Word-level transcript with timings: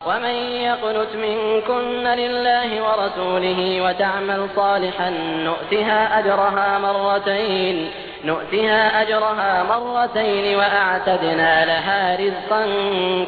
ومن 0.00 0.36
يقنت 0.68 1.12
منكن 1.16 2.04
لله 2.22 2.70
ورسوله 2.86 3.60
وتعمل 3.84 4.40
صالحا 4.56 5.10
نؤتها 5.44 6.18
أجرها 6.18 6.68
مرتين 6.78 7.76
نؤتها 8.24 9.02
أجرها 9.02 9.52
مرتين 9.72 10.46
وأعتدنا 10.58 11.52
لها 11.70 12.00
رزقا 12.22 12.62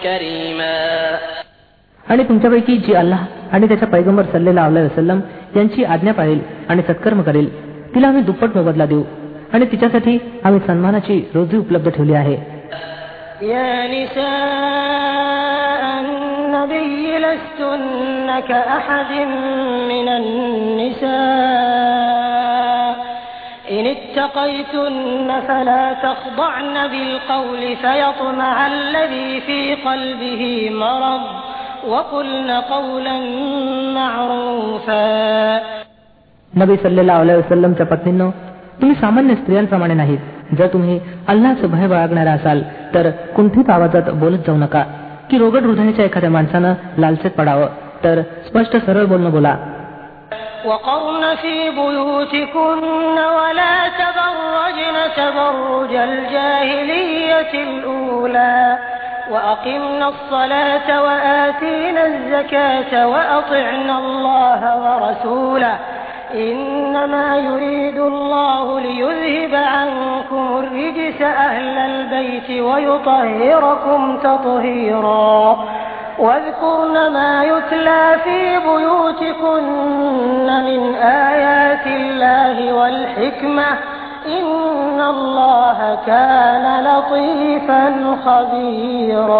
كريما 0.03 0.77
आणि 2.07 2.23
तुमच्यापैकी 2.29 2.77
जी 2.85 2.93
अल्लाह 2.95 3.25
आणि 3.55 3.69
त्याच्या 3.69 3.89
पैगंबर 3.89 4.25
सल्लेला 4.33 4.67
वसलम 4.77 5.21
यांची 5.57 5.85
आज्ञा 5.95 6.13
पाळेल 6.13 6.41
आणि 6.71 6.83
सत्कर्म 6.89 7.23
करेल 7.23 7.49
तिला 7.95 8.09
आम्ही 8.09 8.23
दुप्पट 8.29 8.57
मोबदला 8.57 8.87
देऊ 8.93 9.03
आणि 9.55 9.65
तिच्यासाठी 9.73 10.19
आम्ही 10.45 10.61
सन्मानाची 10.67 11.19
रोजी 11.35 11.57
उपलब्ध 11.57 11.89
ठेवली 11.91 12.15
आहे 12.23 12.37
يا 13.49 13.67
نساء 13.93 15.42
النبي 16.63 17.19
لستن 17.19 18.29
كأحد 18.41 19.13
من 19.93 20.09
النساء 20.09 21.09
إن 23.71 23.85
اتقيتن 23.87 25.31
فلا 25.49 25.85
تخضعن 26.03 26.77
بالقول 26.89 27.63
فيطمع 27.77 28.67
الذي 28.67 29.41
في 29.41 29.75
قلبه 29.75 30.43
مرض 30.73 31.25
وقلن 31.89 32.51
قولا 32.51 33.17
معروفا 33.95 35.09
नबी 36.53 36.77
सल्लेला 36.77 37.15
वसलमच्या 37.39 37.87
पत्नींनो 37.87 38.31
तुम्ही 38.81 38.97
सामान्य 38.97 39.35
स्त्रियांप्रमाणे 39.35 39.95
नाहीत 39.95 40.55
जर 40.59 40.67
तुम्ही 40.67 41.01
अल्लाचं 41.29 41.71
भय 41.71 41.87
बाळगणारा 41.87 42.33
असाल 42.33 42.63
तर 42.95 43.11
कुंठित 43.37 43.71
आवाजात 43.71 44.11
बोलत 44.23 44.47
जाऊ 44.47 44.57
नका 44.57 44.83
की 45.31 45.39
रोगट 45.39 45.63
हृदयाच्या 45.63 46.05
एखाद्या 46.05 46.31
माणसानं 46.31 46.75
लालसेत 46.99 47.31
पडावं 47.31 47.69
तर 48.05 48.21
स्पष्ट 48.47 48.77
सरळ 48.87 49.05
बोलणं 49.05 49.31
बोला 49.31 49.55
وقرن 50.65 51.25
في 51.43 51.71
بيوتكن 51.71 53.19
ولا 53.39 53.77
تبرجن 54.01 54.97
تبرج 55.17 55.93
الجاهلية 56.09 57.53
الأولى 57.69 58.79
وأقمنا 59.31 60.09
الصلاة 60.09 60.89
وآتينا 61.03 62.03
الزكاة 62.07 62.93
وأطعنا 63.09 63.95
الله 63.99 64.61
ورسوله 64.85 65.79
إنما 66.35 67.37
يريد 67.37 67.99
الله 67.99 68.81
ليذهب 68.81 69.55
عنكم 69.55 70.45
الرجس 70.59 71.21
أهل 71.23 71.79
البيت 71.79 72.63
ويطهركم 72.63 74.19
تطهيرا 74.19 75.59
واذكرن 76.19 77.13
ما 77.13 77.45
يتلى 77.45 78.05
في 78.25 78.59
بيوتكن 78.59 80.47
من 80.69 80.95
آيات 81.29 81.87
الله 81.87 82.73
والحكمة 82.73 83.69
إن 84.39 85.01
الله 85.01 85.99
كان 86.07 86.65
لطيفا 86.85 87.83
خبيرا 88.25 89.39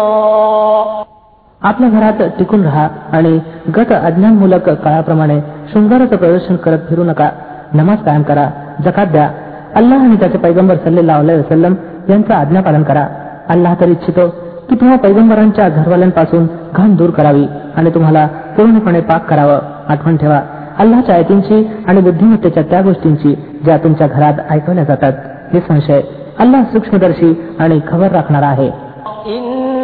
आपल्या 1.61 1.89
घरात 1.89 2.21
टिकून 2.37 2.63
राहा 2.63 2.87
आणि 3.11 3.39
गत 3.75 3.91
अज्ञानमूलक 3.91 4.69
काळाप्रमाणे 4.69 5.39
शृंगाराचं 5.72 6.16
प्रदर्शन 6.16 6.56
करत 6.56 6.78
फिरू 6.88 7.04
नका. 7.04 7.30
नमाज 7.74 7.98
कायम 7.98 8.22
करा. 8.22 8.50
जकात 8.84 9.06
द्या. 9.06 9.30
अल्लाह 9.74 9.98
आणि 9.98 10.16
त्याचे 10.16 10.38
पैगंबर 10.38 10.76
सल्लेला 10.76 11.18
वसलम 11.18 11.74
यांचं 12.08 12.34
आज्ञापालन 12.34 12.82
करा. 12.82 13.06
अल्लाह 13.48 13.74
तर 13.80 13.88
इच्छितो 13.88 14.28
की 14.70 14.74
तुम्हा 14.74 14.96
पैगंबरांच्या 14.96 15.68
घरवाल्यांपासून 15.68 16.46
घाण 16.76 16.96
दूर 16.96 17.10
करावी 17.10 17.46
आणि 17.76 17.90
तुम्हाला 17.90 18.26
पूर्णपणे 18.26 19.00
पाक 19.00 19.30
करावं. 19.30 19.58
आठवण 19.88 20.16
ठेवा. 20.16 20.40
अल्लाच्या 20.78 21.14
आयतींची 21.14 21.70
आणि 21.88 22.00
बुद्धिमत्तेच्या 22.00 22.62
त्या 22.62 22.80
गोष्टींची 22.80 23.34
ज्या 23.64 23.76
तुमच्या 23.76 24.06
घरात 24.06 24.34
ऐकवल्या 24.50 24.84
जातात. 24.84 25.12
हे 25.52 25.60
संशय 25.60 26.00
अल्लाह 26.38 26.62
सूक्ष्मदर्शी 26.62 27.48
आणि 27.58 27.80
खबर 27.88 28.08
राखणारा 28.08 28.46
आहे. 28.46 28.70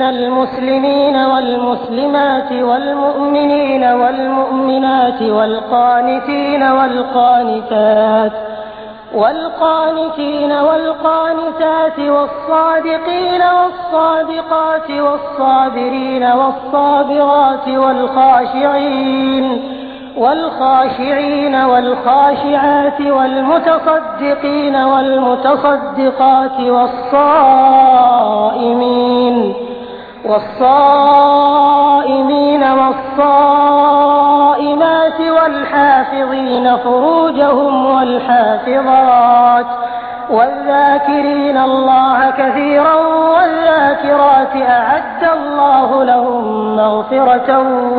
المسلمين 0.03 1.17
والمسلمات 1.17 2.53
والمؤمنين 2.53 3.85
والمؤمنات 3.85 5.23
والقانتين 5.23 6.63
والقانتات 6.63 8.33
والقانتين 9.15 10.53
والقانتات 10.53 11.99
والصادقين 11.99 13.43
والصادقات 13.43 14.91
والصابرين 14.91 16.25
والصابرات 16.25 17.69
والخاشعين 17.69 19.63
والخاشعين 20.17 21.55
والخاشعات 21.55 23.01
والمتصدقين 23.01 24.77
والمتصدقات 24.77 26.61
والصائمين 28.21 29.55
والصائمين 31.36 32.64
والصائمات 33.86 35.20
والحافظين 35.38 36.66
فروجهم 36.78 37.74
والحافظات 37.86 39.66
والذاكرين 40.32 41.58
الله 41.60 42.20
كثيرا 42.32 42.96
والذاكرات 43.34 44.54
أعد 44.70 45.24
الله 45.38 45.90
لهم 46.04 46.44
مغفرة 46.76 47.50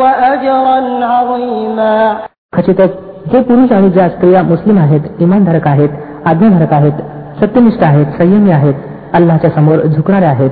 وأجرا 0.00 0.78
عظيما 1.06 2.16
खचितच 2.52 2.92
जे 3.32 3.40
पुरुष 3.42 3.72
आणि 3.72 3.88
ज्या 3.90 4.08
स्त्रिया 4.08 4.42
मुस्लिम 4.42 4.76
आहेत 4.78 5.02
इमानधारक 5.20 5.66
आहेत 5.68 5.90
आज्ञाधारक 6.26 6.72
आहेत 6.72 6.96
सत्यनिष्ठ 7.40 7.82
आहेत 7.84 8.06
संयमी 8.18 8.50
आहेत 8.50 8.74
अल्लाच्या 9.14 9.50
समोर 9.50 9.78
झुकणारे 9.86 10.26
आहेत 10.26 10.50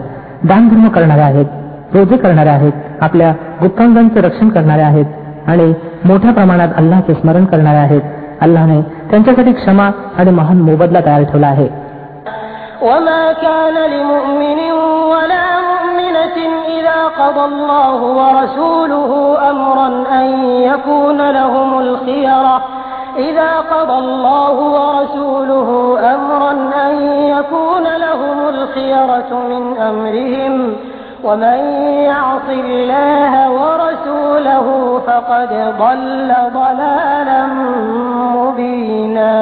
दानधर्म 0.49 0.89
करणारे 0.89 1.21
आहेत 1.21 1.47
रोजे 1.95 2.17
करणारे 2.17 2.49
आहेत 2.49 2.73
आपल्या 3.01 3.33
गुप्तांगांचे 3.61 4.21
रक्षण 4.21 4.49
करणारे 4.49 4.83
आहेत 4.83 5.07
आणि 5.47 5.73
मोठ्या 6.05 6.33
प्रमाणात 6.33 6.69
अल्लाचे 6.77 7.15
स्मरण 7.15 7.45
करणारे 7.45 7.79
आहेत 7.79 8.03
अल्लाने 8.43 8.81
त्यांच्यासाठी 9.11 9.53
क्षमा 9.53 9.91
आणि 10.19 10.31
महान 10.31 10.61
मोबदला 10.61 11.01
तयार 11.01 11.23
ठेवला 11.23 11.47
आहे 11.47 11.69
وما 12.83 13.33
كان 13.43 13.77
لمؤمن 13.95 14.61
ولا 15.13 15.47
مؤمنة 15.71 16.37
إذا 16.79 16.99
قضى 17.21 17.45
الله 17.45 17.99
ورسوله 18.21 19.11
أمرا 19.51 19.89
أن 20.21 20.27
يكون 20.63 21.21
لهم 21.31 21.71
الخيرة 21.79 22.57
إذا 23.19 23.51
قضى 23.73 23.99
الله 23.99 24.57
ورسوله 24.77 25.69
أمرا 26.15 26.53
أن 26.87 26.95
يكون 27.35 27.87
لهم 27.97 28.39
الخيرة 28.49 29.31
من 29.51 29.63
أمرهم 29.81 30.55
ومن 31.25 31.59
يعص 32.05 32.49
الله 32.51 33.33
ورسوله 33.51 34.67
فقد 34.99 35.51
ضل 35.79 36.31
ضلالا 36.59 37.41
مبينا 38.39 39.33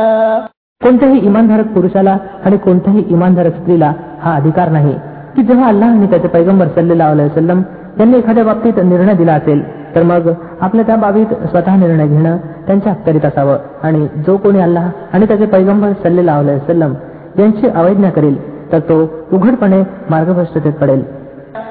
कोणत्याही 0.81 1.19
इमानधारक 1.19 1.67
पुरुषाला 1.67 2.17
आणि 2.45 2.57
कोणत्याही 2.57 3.03
इमानधारक 3.09 3.55
स्त्रीला 3.55 3.93
हा 4.23 4.35
अधिकार 4.37 4.69
नाही 4.69 4.93
की 5.37 5.43
जेव्हा 5.43 5.69
अल्लाह 5.69 5.89
आणि 5.89 6.07
त्याचे 6.07 6.29
पैगंबर 6.29 6.67
सल्लेला 6.67 7.11
वसलम 7.13 7.63
यांनी 8.01 8.19
एखाद्या 8.19 8.45
बाबतीत 8.45 8.79
निर्णय 8.85 9.15
दिला 9.15 9.33
असेल 9.33 9.63
तर 9.95 10.03
मग 10.03 10.29
आपल्या 10.61 10.85
त्या 10.87 10.97
बाबीत 10.97 11.35
स्वतः 11.51 11.77
निर्णय 11.77 12.07
घेणं 12.07 12.37
त्यांच्या 12.67 12.93
अखत्यारीत 12.93 13.25
असावं 13.25 13.57
आणि 13.83 14.07
जो 14.27 14.37
कोणी 14.37 14.61
अल्लाह 14.61 14.89
आणि 15.13 15.27
त्याचे 15.27 15.47
पैगंबर 15.47 15.93
सल्लेला 16.03 16.39
वसलम 16.41 16.95
यांची 17.39 17.69
अवैज्ञा 17.69 18.11
करेल 18.11 18.37
तर 18.73 18.79
तो 18.79 19.03
उघडपणे 19.33 19.83
मार्गभ्रष्टतेत 20.11 20.73
पडेल 20.73 21.03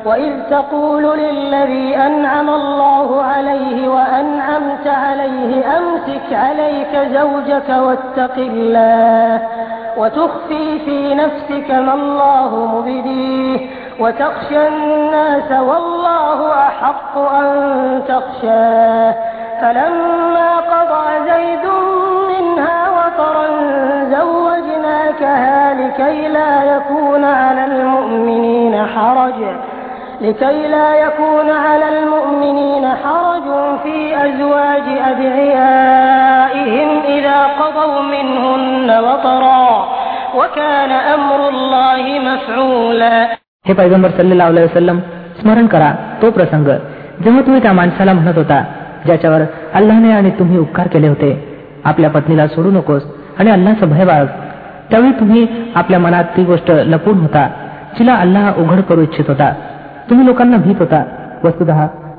وإذ 0.07 0.33
تقول 0.51 1.19
للذي 1.19 1.97
أنعم 1.97 2.51
الله 2.51 3.23
عليه 3.23 3.89
وأنعمت 3.89 4.87
عليه 4.87 5.79
أمسك 5.79 6.33
عليك 6.33 6.93
زوجك 7.13 7.69
واتق 7.69 8.35
الله 8.37 9.49
وتخفي 9.97 10.79
في 10.79 11.15
نفسك 11.15 11.71
ما 11.71 11.95
الله 11.95 12.67
مبديه 12.75 13.71
وتخشى 14.01 14.69
الناس 14.69 15.51
والله 15.53 16.53
أحق 16.53 17.19
أن 17.19 18.03
تخشاه 18.09 19.15
فلما 19.61 20.57
قضى 20.57 21.31
زيد 21.31 21.67
منها 22.29 22.91
وطرا 22.91 23.47
زوجناكها 24.11 25.75
لكي 25.75 26.29
لا 26.29 26.77
يكون 26.77 27.25
على 27.25 27.65
المؤمنين 27.65 28.87
حرج 28.87 29.35
لكي 30.22 30.68
لا 30.68 30.90
يكون 30.96 31.50
على 31.66 31.88
المؤمنين 31.94 32.86
حرج 33.04 33.48
في 33.84 33.98
أزواج 34.18 34.86
أدعيائهم 35.12 36.90
إذا 37.08 37.40
قضوا 37.60 38.02
منهن 38.06 38.90
وطرا 39.06 39.70
وكان 40.36 40.92
أمر 41.16 41.40
الله 41.50 42.04
مفعولا 42.28 43.16
हे 43.66 43.74
पैगंबर 43.74 44.10
सल्लेला 44.18 44.46
वसलम 44.58 45.00
स्मरण 45.40 45.66
करा 45.74 45.90
तो 46.22 46.30
प्रसंग 46.38 46.68
जेव्हा 47.24 47.42
तुम्ही 47.42 47.62
त्या 47.62 47.74
माणसाला 47.74 48.14
म्हणत 48.14 48.38
होता 48.38 48.64
ज्याच्यावर 49.06 49.42
अल्लाने 49.74 50.12
आणि 50.12 50.30
तुम्ही 50.40 50.58
उपकार 50.58 50.88
केले 50.94 51.08
होते 51.08 51.32
आपल्या 51.86 52.10
पत्नीला 52.10 52.48
सोडू 52.48 52.72
नकोस 52.72 53.04
आणि 53.40 53.50
अल्लाचं 53.52 53.90
भय 53.90 54.06
बाळग 54.06 54.28
त्यावेळी 54.92 55.12
तुम्ही 55.20 55.46
आपल्या 55.76 56.00
मनात 56.00 56.24
ती 56.38 56.44
गोष्ट 56.44 56.72
लपून 56.86 57.20
होता 57.20 57.48
जिला 57.98 58.16
अल्लाह 58.24 58.60
उघड 58.62 58.82
करू 58.90 59.02
इच्छित 59.02 59.28
होता 59.28 59.54
तुम्ही 60.11 60.27
लोकांना 60.27 60.57
भीत 60.57 60.75
होता. 60.79 61.03
वस्तुत 61.45 61.71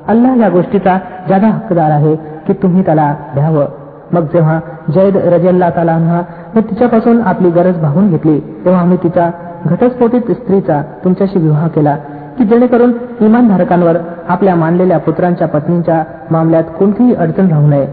अल्लाह 0.08 0.34
या 0.36 0.48
गोष्टीचा 0.48 0.98
ज्यादा 1.26 1.46
हक्कदार 1.46 1.90
आहे 1.90 2.14
की 2.46 2.52
तुम्ही 2.52 2.84
त्याला 2.84 3.14
द्यावं 3.34 3.64
मग 4.12 4.24
जेव्हा 4.24 4.58
जैद 4.94 5.16
रजल्ला 5.16 5.68
ताला 5.70 6.22
तिच्यापासून 6.56 7.20
आपली 7.22 7.50
गरज 7.50 7.78
भागून 7.78 8.08
घेतली 8.10 8.38
तेव्हा 8.64 8.80
आम्ही 8.80 8.96
तिच्या 9.02 9.30
घटस्फोटित 9.66 10.30
स्त्रीचा 10.30 10.80
तुमच्याशी 11.04 11.38
विवाह 11.38 11.66
केला 11.68 11.96
की 12.38 12.44
जेणेकरून 12.44 12.92
इमानधारकांवर 13.20 13.96
आपल्या 14.28 14.54
मानलेल्या 14.54 14.98
पुत्रांच्या 14.98 15.48
पत्नींच्या 15.48 16.02
मामल्यात 16.30 16.64
कोणतीही 16.78 17.14
अडचण 17.14 17.48
राहू 17.48 17.66
नये. 17.66 17.86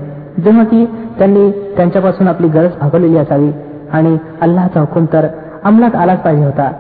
जेव्हा 0.44 0.64
की 0.64 0.86
त्यांनी 1.20 1.52
त्यांच्यापासून 1.78 2.28
आपली 2.28 2.48
गरज 2.48 2.72
भागवलेली 2.82 3.18
असावी 3.18 3.52
आणि 3.94 4.18
अल्लाचा 4.42 4.80
हुकूम 4.80 5.06
तर 5.14 5.28
अंमलात 5.64 5.96
आलाच 5.96 6.22
पाहिजे 6.22 6.46
होता. 6.46 6.72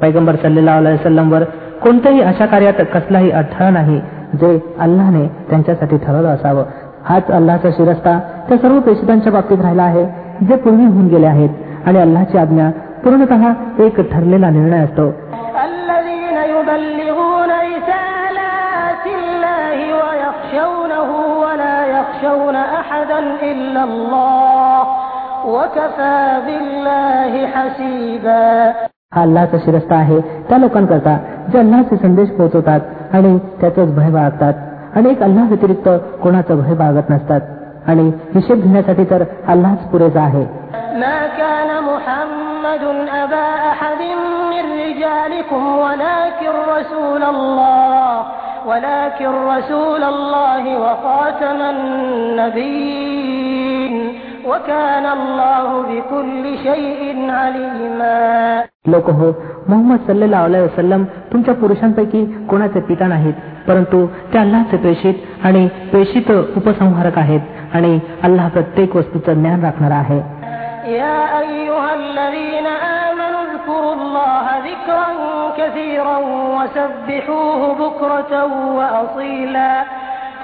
पैगंबर 0.00 0.34
सल्लेला 0.34 0.74
वर 1.32 1.44
कोणत्याही 1.82 2.20
अशा 2.20 2.46
कार्यात 2.46 2.74
कसलाही 2.94 3.30
अडथळा 3.30 3.70
नाही 3.70 4.00
जे 4.40 4.74
अल्लाने 4.78 5.28
त्यांच्यासाठी 5.50 5.96
ठरवलं 5.96 6.28
असावं. 6.28 6.64
हाच 7.04 7.26
अल्लाचा 7.26 7.70
शिरस्ता 7.70 8.18
त्या 8.48 8.58
सर्व 8.58 8.80
प्रेषितांच्या 8.80 9.32
बाबतीत 9.32 9.58
राहिला 9.62 9.82
आहे 9.82 10.04
जे 10.46 10.56
पूर्वी 10.56 10.84
होऊन 10.84 11.06
गेले 11.06 11.26
आहेत. 11.26 11.50
आणि 11.86 11.98
अल्लाची 11.98 12.38
आज्ञा 12.38 12.70
पूर्णतः 13.04 13.52
एक 13.78 14.00
ठरलेला 14.00 14.50
निर्णय 14.50 14.84
असतो. 14.84 15.21
हा 29.11 29.21
अल्लाचा 29.21 29.57
शिरस्ता 29.57 29.95
आहे 29.95 30.19
त्या 30.49 30.57
लोकांकरता 30.57 31.17
जे 31.51 31.59
अल्लाचे 31.59 31.97
संदेश 31.97 32.29
पोहोचवतात 32.29 33.13
आणि 33.13 33.37
त्याचंच 33.61 33.93
भय 33.95 34.09
बाळगतात 34.11 34.53
आणि 34.95 35.09
एक 35.09 35.21
अल्लाह 35.23 35.47
व्यतिरिक्त 35.47 35.89
कोणाचं 36.23 36.61
भय 36.61 36.73
बाळगत 36.73 37.09
नसतात 37.09 37.41
आणि 37.87 38.07
हिशेब 38.35 38.63
घेण्यासाठी 38.63 39.03
तर 39.03 39.23
अल्लाच 39.47 39.89
पुरेसा 39.89 40.21
आहे 40.21 40.45
محمد 41.81 42.83
أبا 43.09 43.47
أحد 43.71 44.01
من 44.51 44.65
رجالكم 44.79 45.77
ولكن 45.79 46.53
رسول 46.69 47.23
الله 47.23 48.40
ولكن 48.65 49.27
رسول 49.27 50.03
الله 50.03 50.77
وخاتم 50.77 51.61
النبيين 51.75 53.13
وكان 54.45 55.05
الله 55.05 55.81
بكل 55.81 56.57
شيء 56.63 57.29
عليما 57.29 58.63
लोक 58.87 59.09
हो 59.19 59.31
मोहम्मद 59.69 59.99
सल्लेला 60.07 60.41
वसलम 60.41 61.03
तुमच्या 61.33 61.53
पुरुषांपैकी 61.53 62.25
कोणाचे 62.49 62.79
पिता 62.79 63.07
नाहीत 63.07 63.33
परंतु 63.67 64.05
ते 64.33 64.39
अल्लाचे 64.39 64.77
प्रेषित 64.77 65.13
आणि 65.43 65.67
प्रेषित 65.91 66.31
उपसंहारक 66.31 67.17
आहेत 67.17 67.41
आणि 67.73 67.99
अल्लाह 68.23 68.49
प्रत्येक 68.49 68.95
वस्तूचं 68.95 69.41
ज्ञान 69.41 69.63
राखणारा 69.63 69.95
आहे 69.95 70.21
يا 73.68 73.72
أيها 73.72 73.92
الذين 73.92 73.92
آمنوا 73.92 73.92
اذكروا 73.92 73.94
الله 73.94 74.58
ذكرا 74.58 75.06
كثيرا 75.58 76.18
وسبحوه 76.28 77.74
بكرة 77.74 78.44
وأصيلا. 78.74 79.84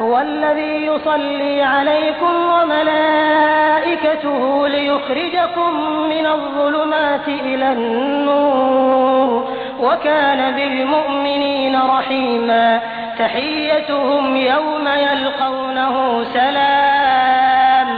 هو 0.03 0.19
الذي 0.19 0.87
يصلي 0.87 1.63
عليكم 1.63 2.35
وملائكته 2.53 4.69
ليخرجكم 4.69 5.81
من 6.09 6.27
الظلمات 6.27 7.29
إلى 7.29 7.73
النور. 7.73 9.49
وكان 9.81 10.55
بالمؤمنين 10.55 11.83
رحيما. 11.83 12.81
تحيتهم 13.19 14.37
يوم 14.37 14.89
يلقونه 14.89 16.25
سلام. 16.25 17.89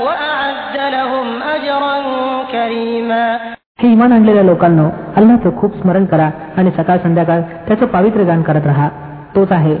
وأعد 0.00 0.76
لهم 0.76 1.42
أجرا 1.42 2.02
كريما. 2.52 3.57
हे 3.82 3.92
इमान 3.92 4.12
आणलेल्या 4.12 4.42
लोकांना 4.42 5.12
अल्लाचं 5.16 5.56
खूप 5.56 5.80
स्मरण 5.80 6.04
करा 6.04 6.30
आणि 6.56 6.70
सकाळ 6.70 6.96
संध्याकाळ 6.98 7.40
त्याचं 7.40 7.86
पावित्र्य 7.86 8.24
गान 8.24 8.42
करत 8.42 8.66
राहा. 8.66 8.88
तोच 9.36 9.52
आहे 9.52 9.76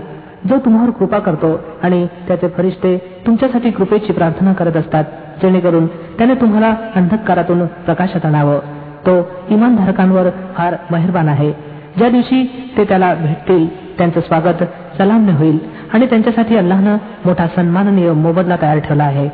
जो 0.48 0.58
तुम्हावर 0.58 0.90
कृपा 0.90 1.18
करतो 1.18 1.60
आणि 1.82 2.06
त्याचे 2.28 2.48
फरिश्ते 2.48 3.22
तुमच्यासाठी 3.26 3.70
कृपेची 3.70 4.12
प्रार्थना 4.12 4.52
करत 4.52 4.76
असतात 4.76 5.04
जेणेकरून 5.42 5.86
त्याने 5.86 6.34
तुम्हाला 6.34 6.74
अंधकारातून 6.96 7.66
प्रकाशात 7.66 8.26
आणावं. 8.26 8.58
तो 9.06 9.30
इमानधारकांवर 9.48 10.30
फार 10.56 10.74
मेहरबान 10.90 11.28
आहे. 11.28 11.52
ज्या 11.96 12.08
दिवशी 12.08 12.72
ते 12.76 12.84
त्याला 12.84 13.14
भेटतील 13.14 13.92
त्यांचं 13.98 14.20
स्वागत 14.20 14.64
सलामने 14.98 15.32
होईल 15.32 15.58
आणि 15.92 16.06
त्यांच्यासाठी 16.06 16.56
अल्लानं 16.56 16.96
मोठा 17.24 17.46
सन्माननीय 17.46 18.12
मोबदला 18.12 18.56
तयार 18.62 18.78
ठेवला 18.78 19.04
आहे. 19.04 19.28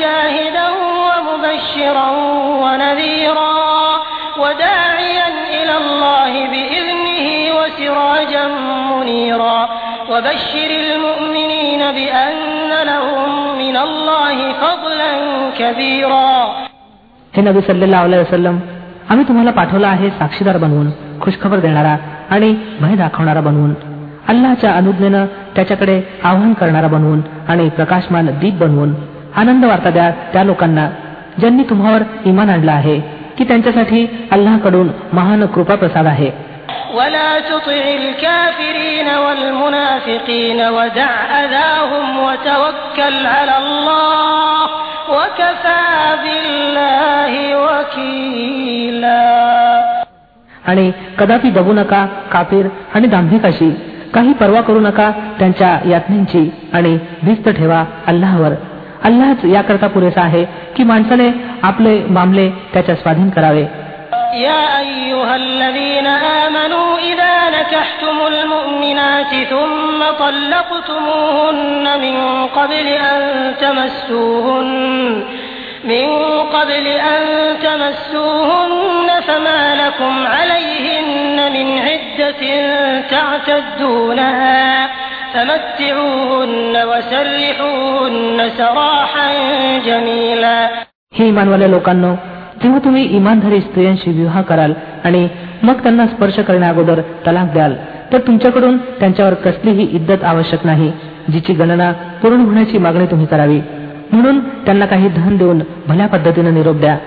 شاهدا 0.00 0.66
ومبشرا 1.08 2.08
ونذيرا 2.62 3.54
وداعيا 4.38 5.28
إلى 5.56 5.74
الله 5.76 6.32
بإذنه 6.52 7.26
وسراجا 7.58 8.44
منيرا 8.90 9.68
وبشر 10.10 10.70
المؤمنين 10.84 11.82
بأن 11.98 12.70
لهم 12.90 13.30
من 13.58 13.76
الله 13.76 14.36
فضلا 14.52 15.12
كبيرا 15.58 16.34
हे 17.34 17.42
नबी 17.42 17.60
सल्लेला 17.60 18.00
वसलम 18.20 18.58
आम्ही 19.10 19.24
तुम्हाला 19.28 19.50
पाठवला 19.50 19.88
आहे 19.88 20.10
साक्षीदार 20.10 20.56
बनवून 20.56 20.90
खुशखबर 21.20 21.58
देणारा 21.60 21.96
आणि 22.30 22.52
भय 22.80 22.94
दाखवणारा 22.96 23.40
बनवून 23.40 23.74
अल्लाच्या 24.28 24.72
अनुज्ञेनं 24.72 25.26
त्याच्याकडे 25.56 26.00
आवाहन 26.24 26.52
करणारा 26.52 26.88
बनवून 26.88 27.20
आणि 27.48 27.68
प्रकाशमान 27.68 28.26
दीप 28.40 28.54
बनवून 28.54 28.94
आनंद 29.36 29.64
वार्ता 29.64 29.90
द्या 29.90 30.10
त्या 30.32 30.44
लोकांना 30.44 30.88
ज्यांनी 31.38 31.62
तुम्हावर 31.70 32.02
इमान 32.24 32.50
आणलं 32.50 32.72
आहे 32.72 32.98
की 33.38 33.44
त्यांच्यासाठी 33.44 34.06
अल्लाकडून 34.32 34.88
महान 35.12 35.46
कृपा 35.54 35.74
प्रसाद 35.74 36.06
आहे 36.06 36.30
ولا 36.94 37.30
تطع 37.40 37.84
الكافرين 38.02 39.08
والمنافقين 39.24 40.60
ودع 40.68 41.12
أذاهم 41.44 42.06
وتوكل 42.18 43.16
على 43.26 43.54
الله 43.62 44.60
وكفى 45.10 45.82
بالله 46.24 47.32
وكيلا 47.64 49.24
आणि 50.68 50.90
कदापि 51.18 51.50
दबू 51.50 51.72
नका 51.72 52.04
कापीर 52.32 52.66
आणि 52.94 53.06
दांभिकाशी 53.06 53.70
काही 54.14 54.32
पर्वा 54.32 54.60
करू 54.60 54.80
नका 54.80 55.10
त्यांच्या 55.38 55.78
यातनींची 55.88 56.44
आणि 56.72 56.96
भिस्त 57.22 57.48
ठेवा 57.48 57.84
अल्लाहवर 58.06 58.52
अल्लाच 59.08 59.44
याकरता 59.54 59.86
पुरेसा 59.94 60.22
आहे 60.22 60.44
की 60.76 60.82
माणसाने 60.90 61.28
आपले 61.70 61.94
मामले 62.18 62.48
त्याच्या 62.72 62.94
स्वाधीन 63.02 63.30
करावे 63.30 63.66
يا 64.48 64.64
أيها 64.80 65.34
الذين 65.36 66.06
آمنوا 66.44 66.88
إذا 67.10 67.34
نكحتم 67.56 68.16
المؤمنات 68.32 69.32
ثم 69.52 70.00
طلقتموهن 70.24 71.86
من 72.04 72.16
قبل 72.58 72.86
أن 73.10 73.20
تمسوهن 73.60 74.68
من 75.84 76.06
قبل 76.56 76.86
أن 77.14 77.22
تمسوهن 77.62 79.08
فما 79.28 79.62
لكم 79.82 80.14
عليهن 80.26 81.36
من 81.52 81.66
عدة 81.78 82.42
تعتدونها 83.10 84.90
हे 91.13 91.27
इमानवाल्या 91.27 91.67
लोकांनो 91.67 92.13
जेव्हा 92.63 92.79
तुम्ही 92.79 93.03
इमानधारी 93.15 93.61
स्त्रियांशी 93.61 94.11
विवाह 94.11 94.41
कराल 94.41 94.73
आणि 95.03 95.27
मग 95.63 95.73
त्यांना 95.73 96.07
स्पर्श 96.07 96.39
करण्या 96.39 96.69
अगोदर 96.69 97.01
तलाक 97.01 97.53
द्याल 97.53 97.73
तर 98.13 98.19
तुमच्याकडून 98.19 98.77
त्यांच्यावर 98.77 99.33
कसलीही 99.33 99.87
इद्दत 99.91 100.23
आवश्यक 100.23 100.59
नाही 100.65 100.91
जिची 101.31 101.53
गणना 101.53 101.91
पूर्ण 101.91 102.41
होण्याची 102.41 102.77
मागणी 102.77 103.05
तुम्ही 103.05 103.25
करावी. 103.25 103.61
म्हणून 104.11 104.39
त्यांना 104.39 104.85
काही 104.85 105.07
धन 105.07 105.37
देऊन 105.37 105.61
भल्या 105.87 106.07
पद्धतीने 106.07 106.51
निरोप 106.51 106.75
द्या. 106.75 106.97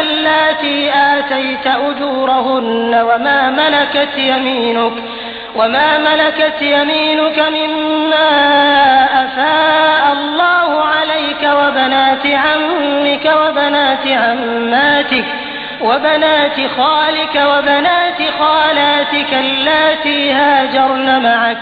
اللاتي 0.00 0.90
آتيت 0.94 1.66
أجورهن 1.66 2.94
وما 2.94 3.50
ملكت 3.50 4.18
يمينك 4.18 4.92
وما 5.56 5.98
ملكت 5.98 6.62
يمينك 6.62 7.38
مما 7.38 8.28
أفاء 9.24 10.12
الله 10.12 10.82
عليك 10.84 11.42
وبنات 11.42 12.26
عمك 12.26 13.30
وبنات 13.40 14.06
عماتك 14.06 15.24
وبنات 15.80 16.56
خالك 16.76 17.34
وبنات 17.36 18.18
خالاتك 18.38 19.32
اللاتي 19.32 20.32
هاجرن 20.32 21.22
معك 21.22 21.58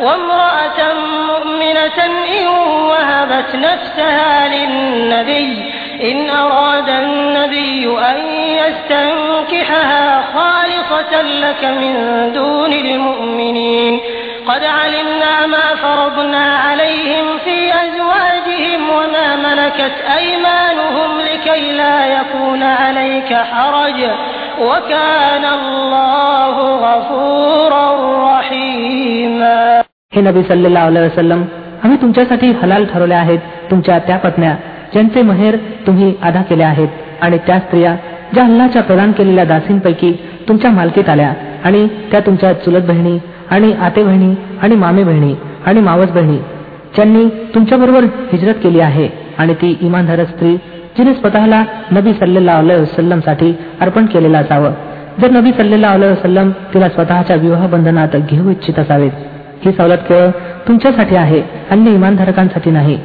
وامرأة 0.00 0.92
مؤمنة 1.26 2.04
إن 2.06 2.46
وهبت 2.90 3.54
نفسها 3.54 4.48
للنبي 4.48 5.73
إن 6.03 6.29
أراد 6.29 6.89
النبي 6.89 7.83
أن 8.11 8.17
يستنكحها 8.61 10.21
خالصة 10.33 11.21
لك 11.21 11.63
من 11.65 11.93
دون 12.33 12.73
المؤمنين 12.73 13.99
قد 14.47 14.63
علمنا 14.63 15.45
ما 15.45 15.75
فرضنا 15.83 16.45
عليهم 16.57 17.25
في 17.43 17.57
أزواجهم 17.73 18.81
وما 18.89 19.35
ملكت 19.35 19.95
أيمانهم 20.17 21.09
لكي 21.19 21.71
لا 21.71 22.05
يكون 22.05 22.63
عليك 22.63 23.33
حرج 23.33 23.99
وكان 24.61 25.45
الله 25.45 26.55
غفورا 26.85 27.87
رحيما 28.29 29.83
हे 30.15 30.21
नबी 30.21 30.41
सल्लेला 30.43 30.83
वसलम 31.05 31.41
आम्ही 31.83 31.97
तुमच्यासाठी 32.01 32.51
हलाल 32.61 32.85
ठरवल्या 32.85 33.17
आहेत 33.19 33.39
तुमच्या 33.71 33.97
त्या 34.07 34.17
पत्न्या 34.17 34.55
ज्यांचे 34.94 35.22
महेर 35.22 35.56
तुम्ही 35.86 36.14
अदा 36.22 36.42
केले 36.42 36.62
आहेत 36.62 36.88
आणि 37.20 37.38
त्या 37.46 37.58
स्त्रिया 37.58 37.96
ज्या 38.34 38.44
अल्लाच्या 38.44 38.82
प्रदान 38.82 39.12
केलेल्या 39.12 39.44
दासींपैकी 39.44 40.12
तुमच्या 40.48 40.70
मालकीत 40.70 41.08
आल्या 41.08 41.32
आणि 41.64 41.86
त्या 42.10 42.20
तुमच्या 42.20 42.52
चुलत 42.52 42.82
बहिणी 42.82 43.18
आणि 43.50 43.72
आते 43.72 44.02
बहिणी 44.04 44.34
आणि 44.62 44.74
मामे 44.74 45.04
बहिणी 45.04 45.34
आणि 45.66 45.80
मावस 45.80 46.10
बहिणी 46.10 46.36
ज्यांनी 46.94 47.24
तुमच्याबरोबर 47.54 48.04
हिजरत 48.32 48.54
केली 48.54 48.80
आहे 48.80 49.08
आणि 49.38 49.54
ती 49.54 49.76
इमानधारक 49.80 50.28
स्त्री 50.28 50.56
जिने 50.98 51.14
स्वतःला 51.14 51.64
नबी 51.92 52.12
सल्लेला 52.12 52.58
वसलमसाठी 52.60 53.54
अर्पण 53.80 54.06
केलेलं 54.06 54.38
असावं. 54.38 54.72
जर 55.20 55.30
नबी 55.30 55.50
सल्लेला 55.52 55.94
वसलम 55.96 56.50
तिला 56.50 56.88
स्वतःच्या 56.88 57.36
विवाह 57.36 57.66
बंधनात 57.66 58.16
घेऊ 58.16 58.50
इच्छित 58.50 58.78
असावेत 58.78 59.10
ही 59.64 59.72
सवलत 59.72 59.98
केवळ 60.08 60.28
तुमच्यासाठी 60.68 61.16
आहे 61.16 61.42
अन्य 61.70 61.90
इमानधारकांसाठी 61.90 62.70
नाही. 62.70 62.98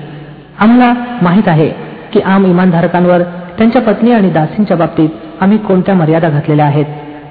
आम्हाला 0.61 0.93
माहीत 1.23 1.49
आहे 1.49 1.69
की 2.13 2.21
आम 2.25 2.45
इमानधारकांवर 2.47 3.23
त्यांच्या 3.59 3.83
पत्नी 3.83 4.13
आणि 4.13 4.31
दासींच्या 4.31 4.77
बाबतीत 4.77 5.09
आम्ही 5.41 5.59
कोणत्या 5.59 5.95
मर्यादा 5.95 6.29
घातलेल्या 6.29 6.67
आहेत 6.67 6.85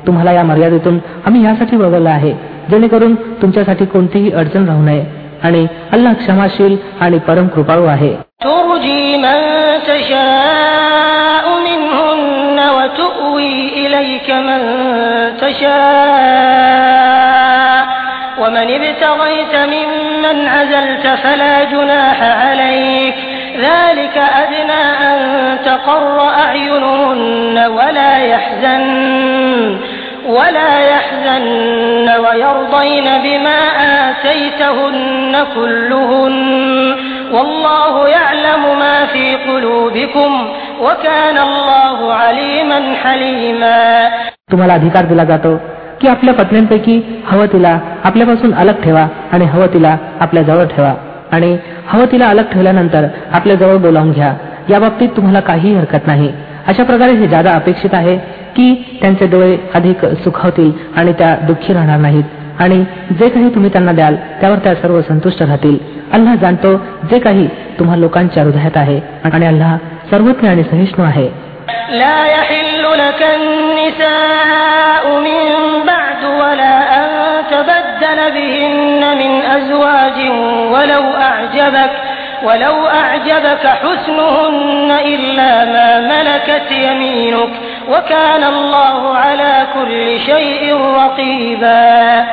तुम्हाला 0.07 0.31
या 0.31 0.43
मर्यादेतून 0.43 0.97
आम्ही 1.25 1.43
यासाठी 1.45 1.77
वगळलं 1.77 2.09
आहे 2.09 2.33
जेणेकरून 2.69 3.15
तुमच्यासाठी 3.41 3.85
कोणतीही 3.85 4.31
अडचण 4.31 4.67
राहू 4.67 4.83
नये 4.83 5.03
आणि 5.43 5.65
अल्लाह 5.91 6.13
क्षमाशील 6.13 6.75
आणि 7.01 7.17
परम 7.27 7.47
कृपाळू 7.47 7.85
आहे 7.85 8.15
ترجي 8.43 9.17
من 9.17 9.39
تشاء 9.87 11.45
منهن 11.59 12.59
وتؤوي 12.77 13.53
إليك 13.77 14.27
من 14.47 14.61
تشاء 15.41 16.96
ومن 18.47 18.67
ابتغيت 18.79 19.55
ممن 19.55 20.47
عزلت 20.47 21.07
فلا 21.23 21.63
جناح 21.63 22.21
عليك 22.21 23.15
ذلك 23.57 24.17
أدنى 24.17 24.83
أن 25.09 25.19
تقر 25.65 26.17
أعينهن 26.43 27.57
ولا 27.77 28.17
يحزن 28.33 28.83
ولا 30.25 30.73
يحزن 30.93 32.09
ويرضين 32.25 33.03
بما 33.23 33.59
آتيتهن 34.09 35.33
كلهن 35.55 36.95
والله 37.33 38.07
يعلم 38.09 38.79
ما 38.79 39.05
في 39.05 39.35
قلوبكم 39.35 40.31
وكان 40.81 41.37
الله 41.37 42.13
عليما 42.13 42.79
حليما 43.03 44.11
तुम्हाला 44.51 44.73
अधिकार 44.73 45.05
दिला 45.11 45.23
जातो 45.23 45.51
की 46.00 46.08
आपल्या 46.08 46.34
पत्न्यांपैकी 46.34 47.22
हवं 47.24 47.46
तिला 47.46 47.78
आपल्यापासून 48.04 48.54
अलग 48.54 48.82
ठेवा 48.82 49.08
आणि 49.32 49.44
हवं 49.44 49.66
तिला 49.66 49.96
आपल्या 50.20 50.42
जवळ 50.42 50.64
ठेवा. 50.64 50.94
आणि 51.32 51.58
हवं 51.88 52.04
तिला 52.12 52.28
अलग 52.28 52.42
ठेवल्यानंतर 52.42 53.06
आपल्या 53.32 53.56
जवळ 53.56 53.76
बोलावून 53.76 54.12
घ्या. 54.12 54.34
या 54.70 54.80
बाबतीत 54.80 55.08
तुम्हाला 55.08 55.40
काहीही 55.40 55.76
हरकत 55.76 56.06
नाही. 56.06 56.32
अशा 56.66 56.82
प्रकारे 56.82 57.12
हे 57.12 57.28
जादा 57.28 57.52
अपेक्षित 57.52 57.94
आहे 57.94 58.16
की 58.56 58.98
त्यांचे 59.00 59.26
डोळे 59.26 59.56
अधिक 59.74 60.04
सुखावतील 60.06 60.72
आणि 60.96 61.12
त्या 61.12 61.36
दुःखी 61.46 61.72
राहणार 61.72 61.98
नाहीत. 61.98 62.24
आणि 62.58 62.84
जे 63.10 63.28
काही 63.28 63.54
तुम्ही 63.54 63.72
त्यांना 63.72 63.92
द्याल 63.92 64.16
त्यावर 64.16 64.56
त्या 64.56 64.74
सर्व 64.74 65.00
संतुष्ट 65.00 65.42
राहतील. 65.42 65.78
अल्लाह 66.12 66.34
जाणतो 66.34 66.76
जे 67.10 67.18
काही 67.18 67.46
तुम्हा 67.78 67.96
लोकांच्या 67.96 68.44
हृदयात 68.44 68.76
आहे 68.76 69.00
आणि 69.24 69.46
अल्लाह 69.46 69.76
सर्वज्ञ 70.10 70.48
आणि 70.48 70.62
सहिष्णू 70.62 71.04
आहे. 71.04 71.47
لا 71.89 72.25
يحل 72.25 72.83
لك 72.97 73.21
النساء 73.37 75.03
من 75.27 75.41
بعد 75.87 76.21
ولا 76.41 76.75
أن 76.99 77.09
تبدل 77.51 78.19
بهن 78.31 79.01
من 79.17 79.31
أزواج 79.57 80.17
ولو 80.73 81.03
أعجبك 81.29 81.91
ولو 82.43 82.87
أعجبك 82.87 83.65
حسنهن 83.81 84.89
إلا 85.05 85.51
ما 85.65 85.89
ملكت 86.11 86.71
يمينك 86.71 87.49
وكان 87.89 88.43
الله 88.43 88.99
على 89.15 89.53
كل 89.75 90.19
شيء 90.19 90.61
رقيبا 91.01 92.25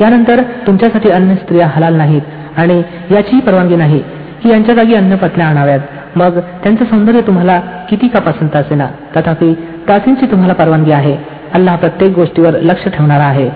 यानंतर 0.00 0.40
तुमच्यासाठी 0.66 1.10
अन्य 1.10 1.34
स्त्रिया 1.34 1.66
हलाल 1.74 1.94
नाहीत 1.94 2.22
आणि 2.56 2.82
याचीही 3.10 3.40
परवानगी 3.40 3.76
नाही 3.76 4.00
की 4.42 4.50
यांच्या 4.50 4.74
जागी 4.74 4.94
अन्य 4.94 5.16
पत्न्या 5.16 5.46
आणाव्यात 5.46 5.80
मग 6.16 6.38
त्यांचं 6.62 6.84
सौंदर्य 6.84 7.20
तुम्हाला 7.26 7.60
किती 7.90 8.08
का 8.08 8.20
पसंत 8.20 8.56
असेना 8.56 8.86
तथापि 9.16 9.52
दासींची 9.88 10.26
तुम्हाला 10.30 10.54
परवानगी 10.54 10.92
आहे 10.92 11.16
अल्लाह 11.54 11.76
प्रत्येक 11.76 12.12
गोष्टीवर 12.14 12.58
लक्ष 12.70 12.88
ठेवणारा 12.88 13.24
आहे 13.24 13.50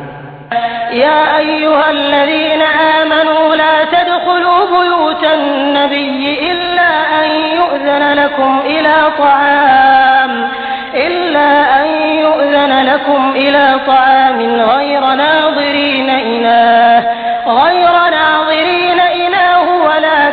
يا 1.05 1.39
أيها 1.39 1.91
الذين 1.91 2.63
آمنوا 2.99 3.55
لا 3.57 3.77
تدخلوا 3.85 4.61
بيوت 4.75 5.25
النبي 5.39 6.23
إلا 6.53 6.91
أن 7.21 7.29
يؤذن 7.59 8.05
لكم 8.21 8.53
إلى 8.67 8.95
طعام 9.19 10.33
إلا 11.07 11.51
أن 11.81 11.87
يؤذن 12.25 12.73
لكم 12.91 13.21
إلى 13.37 13.65
طعام 13.87 14.39
غير 14.73 15.03
ناظرين 15.15 16.11
إله 16.11 16.99
غير 17.63 17.95
ناظرين 18.11 18.20
إله 18.20 18.20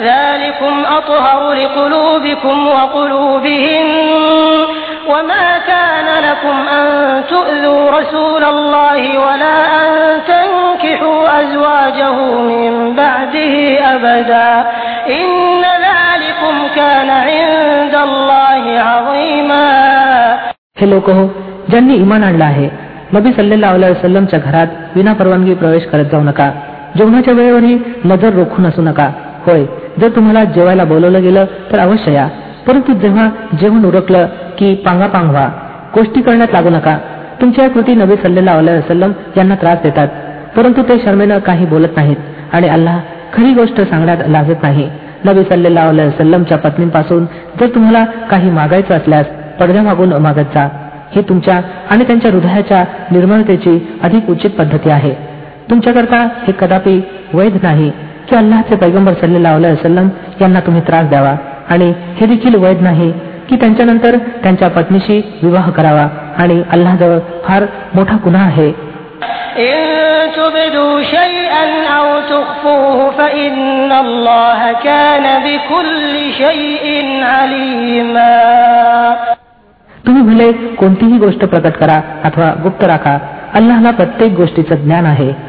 ذلكم 0.00 0.74
أطهر 0.98 1.52
لقلوبكم 1.52 2.66
وقلوبهن 2.66 3.88
وما 5.08 5.58
كان 5.66 6.08
لكم 6.28 6.56
أن 6.68 6.86
تؤذوا 7.28 7.90
رسول 7.90 8.44
الله 8.44 9.02
ولا 9.18 9.56
أن 9.80 9.90
تنكحوا 10.30 11.40
أزواجه 11.42 12.16
من 12.50 12.94
بعده 12.96 13.54
أبدا 13.94 14.50
إن 15.10 15.62
ذلكم 15.88 16.54
كان 16.76 17.10
عند 17.10 17.94
الله 17.94 18.62
عظيما 18.80 19.64
हे 20.80 20.86
लोक 20.86 21.08
हो 21.10 21.24
ज्यांनी 21.70 21.94
इमान 21.94 22.22
आणलं 22.24 22.44
आहे 22.44 22.68
नबी 23.12 23.32
सल्लेला 23.32 23.70
वसलमच्या 23.72 24.38
घरात 24.38 24.66
विना 24.96 25.12
परवानगी 25.12 25.54
प्रवेश 25.54 25.84
करत 25.92 26.04
जाऊ 26.12 26.22
नका 26.22 26.50
जेवणाच्या 26.96 27.34
वेळेवरही 27.34 27.78
नजर 28.04 28.32
रोखून 28.34 28.66
असू 28.66 28.82
नका 28.82 29.08
होय 29.46 29.64
जर 30.01 30.09
तुम्हाला 30.09 30.43
जेवायला 30.43 30.83
बोलवलं 30.83 31.21
गेलं 31.21 31.45
तर 31.71 31.79
अवश्य 31.79 32.13
या. 32.13 32.27
परंतु 32.67 32.93
जेव्हा 32.93 33.29
जेवण 33.61 33.85
उरकलं 33.85 34.27
की 34.57 34.75
पांगापांग 34.75 35.29
व्हा 35.29 35.49
गोष्टी 35.95 36.21
करण्यात 36.21 36.53
लागू 36.53 36.69
नका. 36.69 36.97
तुमच्या 37.41 37.69
कृती 37.69 37.95
नबी 37.95 38.15
सल्लेला 38.15 38.55
वसलम 38.57 39.11
यांना 39.37 39.55
त्रास 39.55 39.77
देतात 39.83 40.07
परंतु 40.57 40.81
ते 40.81 40.99
शर्मेनं 40.99 41.39
काही 41.39 41.65
बोलत 41.65 41.95
नाहीत 41.95 42.17
आणि 42.53 42.67
अल्लाह 42.67 42.99
खरी 43.33 43.53
गोष्ट 43.53 43.81
सांगण्यात 43.81 44.17
लाजत 44.27 44.63
नाही. 44.63 44.89
नबी 45.25 45.43
सल्लेला 45.43 45.85
वसलमच्या 45.85 46.57
पत्नीपासून 46.57 47.25
जर 47.59 47.67
तुम्हाला 47.67 48.05
काही 48.05 48.51
मागायचं 48.51 48.93
असल्यास 48.93 49.25
पडद्या 49.59 49.81
मागून 49.81 50.13
मागत 50.13 50.53
जा. 50.53 50.69
ही 51.15 51.21
तुमच्या 51.21 51.61
आणि 51.89 52.03
त्यांच्या 52.03 52.31
हृदयाच्या 52.31 52.83
निर्मळतेची 53.11 53.99
अधिक 54.03 54.29
उचित 54.29 54.49
पद्धती 54.49 54.89
आहे. 54.89 55.13
तुमच्याकरता 55.69 56.27
हे 56.47 56.51
कदापि 56.61 57.01
वैध 57.33 57.57
नाही. 57.63 57.91
की 58.29 58.35
अल्लाचे 58.35 58.75
पैगंबर 58.75 59.13
सल्लेला 59.13 59.55
वसलम 59.55 60.09
यांना 60.41 60.59
तुम्ही 60.59 60.81
त्रास 60.81 61.05
द्यावा. 61.05 61.35
आणि 61.69 61.93
हे 62.15 62.25
देखील 62.25 62.55
वैध 62.55 62.81
नाही 62.81 63.11
की 63.49 63.55
त्यांच्यानंतर 63.55 64.17
त्यांच्या 64.17 64.67
पत्नीशी 64.67 65.39
विवाह 65.43 65.69
करावा. 65.69 66.07
आणि 66.37 66.63
अल्लाजवळ 66.71 67.19
फार 67.43 67.63
मोठा 67.93 68.15
गुन्हा 68.15 68.45
आहे. 68.45 68.71
तुम्ही 80.05 80.21
भले 80.23 80.51
कोणतीही 80.51 81.17
गोष्ट 81.17 81.39
प्रकट 81.39 81.71
करा 81.71 82.01
अथवा 82.23 82.53
गुप्त 82.63 82.83
राखा 82.83 83.17
अल्लाहला 83.53 83.91
प्रत्येक 83.91 84.31
गोष्टीचं 84.33 84.75
ज्ञान 84.75 85.05
आहे. 85.05 85.48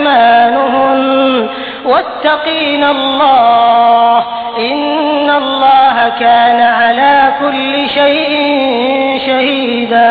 واتقين 2.20 2.84
الله 2.86 4.16
إن 4.62 5.28
الله 5.32 5.96
كان 6.22 6.60
على 6.80 7.12
كل 7.40 7.72
شيء 7.98 8.32
شهيدا 9.26 10.10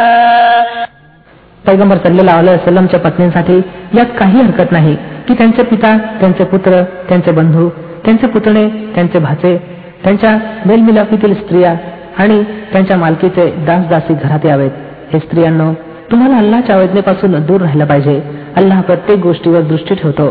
पैगंबर 1.64 1.98
सल्लेला 1.98 2.34
वसलमच्या 2.48 3.00
पत्नींसाठी 3.00 3.58
यात 3.94 4.10
काही 4.20 4.42
हरकत 4.42 4.72
नाही 4.72 4.96
की 5.28 5.34
त्यांचे 5.34 5.64
पिता 5.64 5.96
त्यांचे 6.20 6.44
पुत्र 6.44 6.82
त्यांचे 7.10 7.32
बंधू 7.32 7.68
त्यांचे 8.06 8.28
पुतणे 8.28 8.68
त्यांचे 8.96 9.20
भाचे 9.20 9.56
त्यांच्या 10.04 10.38
मेलमिलाफीतील 10.66 11.34
स्त्रिया 11.34 11.74
आणि 12.18 12.42
त्यांच्या 12.72 12.98
मालकीचे 12.98 13.50
दास 13.68 13.88
दासी 13.90 14.14
घरात 14.14 14.46
यावेत 14.46 15.14
हे 15.14 15.20
स्त्रियांनो 15.20 15.72
तुम्हाला 16.12 16.38
अल्लाच्या 16.38 16.76
आवेदनेपासून 16.76 17.40
दूर 17.46 17.62
राहिलं 17.62 17.86
पाहिजे 17.86 18.20
अल्लाह 18.56 18.82
प्रत्येक 18.82 19.20
गोष्टीवर 19.20 19.62
दृष्टी 19.72 19.96
ठेवतो 19.96 20.30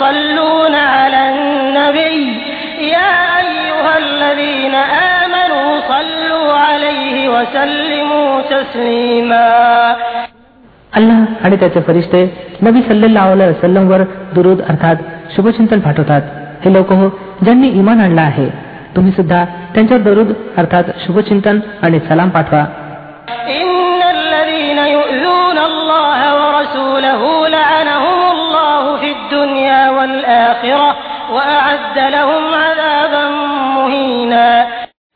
يصلون 0.00 0.74
على 0.74 1.20
النبي 1.32 2.22
يا 2.94 3.14
أيها 3.46 3.92
الذين 4.04 4.74
آمنوا 5.20 5.68
صلوا 5.92 6.48
عليه 6.66 7.16
وسلموا 7.34 8.30
تسليما 8.52 9.46
अल्लाह 10.92 11.18
आणि 11.44 11.56
त्याचे 11.60 11.80
फरिश्ते 11.86 12.20
नबी 12.62 12.80
सल्लेला 12.82 13.24
वसलम 13.30 13.88
वर 13.90 14.02
दुरुद 14.34 14.60
अर्थात 14.70 14.96
शुभचिंतन 15.34 15.80
पाठवतात 15.86 16.22
हे 16.64 16.72
लोक 16.72 16.92
हो 16.92 17.08
ज्यांनी 17.42 17.68
इमान 17.80 18.00
आणला 18.00 18.22
आहे 18.22 18.48
तुम्ही 18.96 19.12
सुद्धा 19.12 19.44
त्यांच्यावर 19.74 20.02
दरुद 20.02 20.32
अर्थात 20.56 20.84
शुभचिंतन 21.06 21.58
आणि 21.82 21.98
सलाम 22.08 22.28
पाठवा 22.28 22.64
والآخرة 30.50 30.96
وأعد 31.32 31.98
لهم 31.98 32.44
عذابا 32.64 33.24
مهينا 33.76 34.46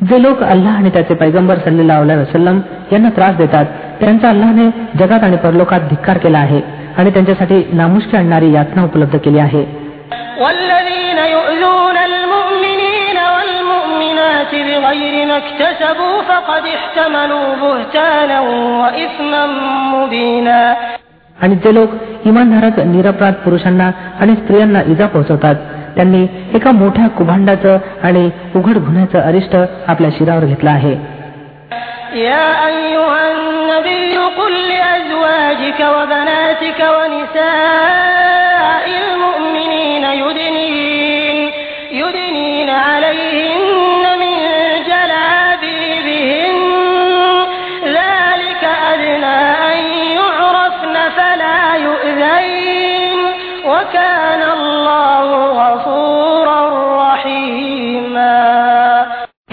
जे 0.01 0.19
लोक 0.25 0.43
अल्लाह 0.43 0.77
आणि 0.79 0.90
त्याचे 0.90 1.14
पैगंबर 1.23 1.59
सल्लेला 1.64 1.99
वसलम 2.21 2.61
यांना 2.93 3.09
त्रास 3.16 3.35
देतात 3.37 3.66
त्यांचा 4.01 4.29
अल्लाहने 4.29 4.69
जगात 5.01 5.25
आणि 5.25 5.37
परलोकात 5.43 5.81
धिक्कार 5.88 6.19
केला 6.19 6.38
आहे 6.38 6.61
आणि 6.99 7.11
त्यांच्यासाठी 7.11 7.62
नामुष्की 7.81 8.16
आणणारी 8.16 8.53
यातना 8.53 8.85
उपलब्ध 8.85 9.16
केली 9.25 9.38
आहे 9.38 9.64
والذين 10.45 11.19
يؤذون 11.35 11.97
المؤمنين 12.11 13.19
والمؤمنات 13.35 14.53
بغير 14.69 15.14
ما 15.31 15.37
اكتسبوا 15.43 16.16
فقد 16.31 16.64
احتملوا 16.77 17.49
بهتانا 17.62 18.38
وإثما 18.81 19.43
مبينا 19.95 20.61
आणि 21.37 21.55
जे 21.64 21.75
लोक 21.75 21.90
इमानधारक 22.25 22.79
निरपराध 22.87 23.35
पुरुषांना 23.45 23.90
आणि 24.21 24.35
स्त्रियांना 24.35 24.81
इजा 24.87 25.07
पोहोचवतात 25.07 25.55
त्यांनी 25.97 26.27
एका 26.55 26.71
मोठ्या 26.73 27.07
कुभांडाचं 27.19 27.79
आणि 28.03 28.29
उघड 28.55 28.77
गुन्ह्याचं 28.79 29.21
अरिष्ट 29.21 29.57
आपल्या 29.87 30.11
शिरावर 30.19 30.45
घेतलं 30.45 30.71
आहे 30.71 30.95
يا 32.27 32.47
أيها 32.69 33.23
النبي 33.35 34.14
قل 34.38 34.53
لأزواجك 34.71 35.81
وبناتك 35.97 36.81
ونساء 36.97 38.87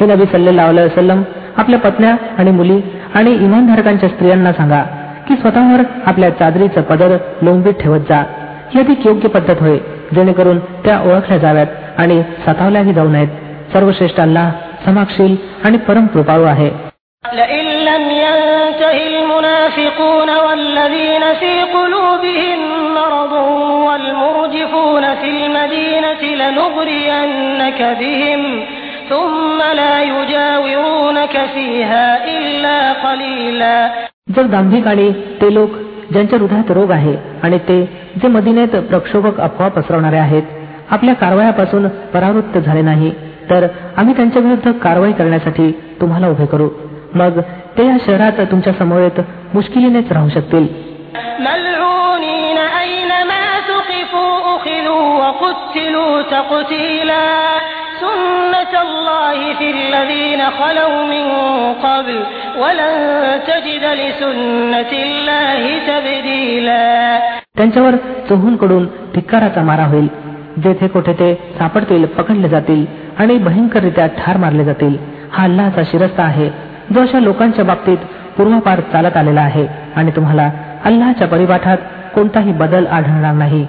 हे 0.02 0.06
नबी 0.06 0.26
सल्लेला 0.32 0.66
वसलम 0.72 1.22
आपल्या 1.58 1.80
पत्न्या 1.80 2.16
आणि 2.38 2.52
मुली 2.52 2.80
आणि 3.16 3.32
इमानधारकांच्या 3.36 4.10
स्त्रियांना 4.10 4.52
सांगा 4.54 4.82
की 5.28 5.36
स्वतःवर 5.36 5.82
आपल्या 6.06 6.30
चादरीचं 6.40 6.82
पदर 6.82 7.16
लोंबीत 7.42 7.74
ठेवत 7.80 8.10
जा 8.10 8.22
ही 8.74 8.80
अधिक 8.80 9.06
योग्य 9.06 9.30
पद्धत 9.30 9.62
होय 9.62 9.78
जेणेकरून 10.14 10.60
त्या 10.86 11.00
ओळखल्या 11.02 11.38
जाव्यात 11.38 12.00
आणि 12.00 12.22
सतावल्याही 12.46 12.94
जाऊ 12.94 13.08
नयेत 13.08 13.74
सर्वश्रेष्ठ 13.74 14.20
अल्लाह 14.22 14.50
समाक्षील 14.86 15.36
आणि 15.66 15.78
परम 15.88 16.06
कृपाळू 16.08 16.44
आहे 16.46 16.70
لئن 17.24 17.66
لم 17.88 18.04
ينته 18.18 18.98
المنافقون 19.08 20.30
والذين 20.38 21.24
في 21.42 21.54
قلوبهم 21.74 22.60
مرض 22.94 23.34
والمرجفون 23.88 25.04
في 25.16 25.30
المدينة 25.30 26.22
لنغرينك 26.42 27.80
بهم 28.00 28.42
जर 34.37 34.43
दांभिकाणी 34.43 35.13
ते 35.13 35.55
लोक 35.55 35.71
ज्यांच्या 36.13 36.39
हृदयात 36.39 36.71
रोग 36.71 36.91
आहे 36.91 37.17
आणि 37.43 37.59
ते 37.59 37.85
जे 38.23 38.29
मदिनेत 38.29 38.69
प्रक्षोभक 38.69 39.41
अफवा 39.41 39.69
पसरवणारे 39.69 40.17
आहेत 40.17 40.43
आपल्या 40.91 41.15
कारवायापासून 41.15 41.89
परावृत्त 41.89 42.59
झाले 42.59 42.83
नाही 42.83 43.11
तर 43.51 43.67
आम्ही 43.97 44.17
त्यांच्या 44.17 44.43
विरुद्ध 44.43 44.73
कारवाई 44.73 45.13
करण्यासाठी 45.13 45.73
तुम्हाला 46.01 46.29
उभे 46.29 46.47
करू. 46.47 46.69
मग 47.15 47.41
ते 47.79 47.87
या 47.87 47.97
शहरात 48.07 48.47
तुमच्या 48.51 48.73
समवेत 48.73 49.21
मुश्किलीनेच 49.55 50.13
राहू 50.13 50.29
शकतील. 50.29 50.93
ملعونين 58.02 58.52
أينما 58.52 58.58
ثقفوا 58.58 58.58
أخذوا 58.58 58.58
وقتلوا 58.58 58.58
تقتيلا 58.58 58.58
سنة 58.58 58.74
الله 58.78 59.54
في 59.54 59.68
الذين 59.72 60.42
خلوا 60.52 61.00
من 61.06 61.26
قبل 61.86 62.18
ولن 62.62 62.94
تجد 63.48 63.84
لسنة 64.02 64.92
الله 65.06 65.62
تبديلا 65.88 66.86
त्यांच्यावर 67.58 67.96
चोहूनकडून 68.30 68.86
धिक्काराचा 69.16 69.62
मारा 69.62 69.86
होईल 69.86 70.08
जेथे 70.64 70.88
कोठे 70.88 71.14
ते 71.14 71.34
सापडतील 71.60 72.06
पकडले 72.18 72.50
जातील 72.50 72.86
आणि 73.20 73.38
भयंकररित्या 73.38 74.08
ठार 74.18 74.38
मारले 74.38 74.64
जातील 74.64 74.98
हा 75.32 75.44
अल्लाचा 75.44 75.82
शिरस्ता 75.92 76.24
आहे 76.24 76.50
जो 76.94 77.02
अशा 77.02 77.20
लोकांच्या 77.20 77.66
बाबतीत 77.66 77.98
पूर्वापार 78.38 78.80
चालत 78.92 79.18
आलेला 79.18 79.42
आहे 79.42 79.66
आणि 79.96 80.12
तुम्हाला 80.16 80.50
अल्लाच्या 80.86 81.28
परिपाठात 81.28 81.78
कोणताही 82.16 82.52
बदल 82.52 82.86
आढळणार 82.88 83.34
नाही 83.34 83.66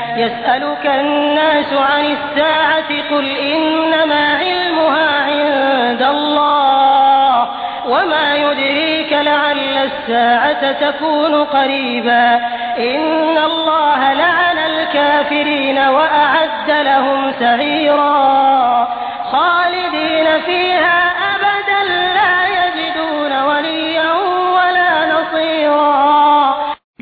يسألك 0.00 0.86
الناس 0.86 1.72
عن 1.72 2.04
الساعة 2.04 2.90
قل 3.10 3.26
إنما 3.36 4.36
علمها 4.36 5.10
عند 5.30 6.02
الله 6.02 7.48
وما 7.88 8.34
يدريك 8.34 9.12
لعل 9.12 9.76
الساعة 9.88 10.72
تكون 10.72 11.34
قريبا 11.44 12.34
إن 12.78 13.38
الله 13.38 14.12
لعن 14.12 14.58
الكافرين 14.58 15.78
وأعد 15.78 16.70
لهم 16.70 17.32
سعيرا 17.40 18.88
خالدين 19.32 20.26
فيها 20.46 21.00
أبدا 21.34 21.80
لا 22.18 22.36
يجدون 22.58 23.32
وليا 23.42 24.12
ولا 24.56 24.92
نصيرا 25.14 26.54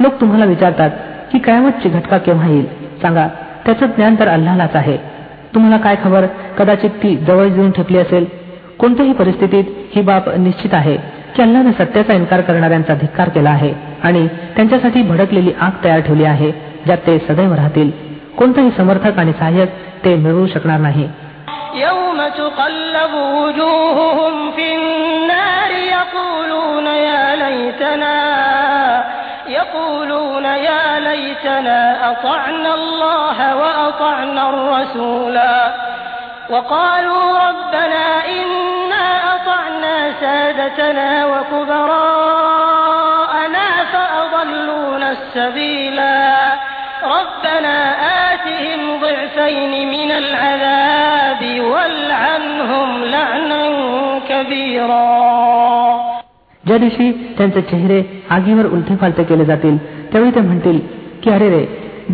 लोक 0.02 0.14
تمهلا 0.20 0.46
بجاتات 0.46 0.92
की 1.32 1.38
कयामतची 1.38 1.88
घटका 1.88 2.18
केव्हा 2.18 2.48
येईल? 2.48 2.81
सांगा 3.01 3.27
त्याचं 3.65 3.85
ज्ञान 3.85 4.15
तर 4.19 4.27
अल्लालाच 4.27 4.75
आहे 4.75 4.97
तुम्हाला 5.55 5.77
काय 5.77 5.95
खबर 6.03 6.25
कदाचित 6.57 6.89
ती 7.03 7.15
जवळ 7.17 7.45
येऊन 7.45 7.71
ठेपली 7.71 7.97
असेल 7.97 8.25
कोणत्याही 8.79 9.13
परिस्थितीत 9.13 9.63
ही 9.95 10.01
बाब 10.01 10.29
निश्चित 10.37 10.73
आहे 10.73 10.95
की 11.35 11.41
अल्लाने 11.41 11.71
सत्याचा 11.71 12.13
इन्कार 12.13 12.41
करणाऱ्यांचा 12.41 12.93
धिक्कार 12.93 13.29
केला 13.29 13.49
आहे 13.49 13.73
आणि 14.03 14.27
त्यांच्यासाठी 14.55 15.01
भडकलेली 15.01 15.51
आग 15.61 15.83
तयार 15.83 15.99
ठेवली 15.99 16.23
आहे 16.25 16.51
ज्यात 16.85 16.97
ते 17.07 17.17
सदैव 17.19 17.53
राहतील 17.53 17.91
कोणताही 18.37 18.71
समर्थक 18.77 19.19
आणि 19.19 19.31
सहाय्यक 19.39 19.69
ते 20.05 20.15
मिळवू 20.15 20.45
शकणार 20.47 20.79
नाही 20.79 21.07
يوم 21.75 22.19
تقلب 22.37 23.13
وجوههم 23.35 24.35
في 24.51 24.67
النار 24.75 25.71
يقولون 25.89 26.87
يا 27.01 27.25
ليتنا 27.35 28.15
يقولون 29.62 30.44
يا 30.44 31.00
ليتنا 31.00 32.10
أطعنا 32.10 32.74
الله 32.74 33.56
وأطعنا 33.56 34.42
الرسولا 34.48 35.56
وقالوا 36.50 37.24
ربنا 37.48 38.06
إنا 38.38 39.06
أطعنا 39.34 39.96
سادتنا 40.20 41.08
وكبراءنا 41.32 42.24
فأضلونا 43.92 45.08
السبيلا 45.10 46.18
ربنا 47.16 47.76
آتهم 48.32 48.80
ضعفين 49.00 49.72
من 49.94 50.10
العذاب 50.22 51.42
والعنهم 51.72 52.88
لعنا 53.04 53.62
كبيرا. 54.28 55.12
جلسي 56.66 57.08
تنت 57.38 57.56
आगीवर 58.31 58.65
उलथे 58.67 58.95
फालते 58.95 59.23
केले 59.23 59.45
जातील 59.45 59.77
त्यावेळी 60.11 60.31
ते 60.35 60.41
म्हणतील 60.41 60.79
की 61.23 61.31
अरे 61.31 61.49
रे 61.49 61.65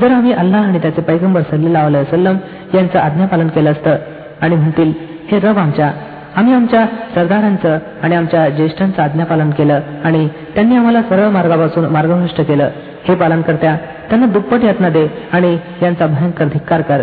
जर 0.01 0.11
आम्ही 0.11 0.33
अल्लाह 0.33 0.67
आणि 0.67 0.79
त्याचे 0.79 1.01
पैगंबर 1.01 1.41
सल्लेला 1.51 1.85
वसलम 1.87 2.37
यांचं 2.73 2.99
आज्ञापालन 2.99 3.47
केलं 3.47 3.71
असतं 3.71 3.95
आणि 4.41 4.55
म्हणतील 4.55 4.93
हे 5.31 5.39
रब 5.39 5.57
आमच्या 5.57 5.91
आम्ही 6.35 6.53
आमच्या 6.53 6.85
सरदारांचं 7.15 7.77
आणि 8.03 8.15
आमच्या 8.15 8.47
ज्येष्ठांचं 8.49 9.01
आज्ञापालन 9.03 9.49
केलं 9.49 9.79
आणि 10.03 10.27
त्यांनी 10.55 10.75
आम्हाला 10.77 11.01
सरळ 11.09 11.27
मार्गापासून 11.31 11.85
मार्गभ्रष्ट 11.93 12.41
केलं 12.41 12.69
हे 13.07 13.15
पालन 13.15 13.41
करत्या 13.41 13.75
त्यांना 14.09 14.25
दुप्पट 14.33 14.63
यातना 14.63 14.89
दे 14.89 15.07
आणि 15.33 15.57
यांचा 15.81 16.05
भयंकर 16.07 16.47
धिक्कार 16.53 16.81
कर 16.89 17.01